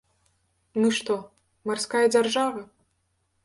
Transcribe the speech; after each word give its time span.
Мы 0.79 0.89
што, 0.99 1.17
марская 1.73 2.05
дзяржава? 2.17 2.61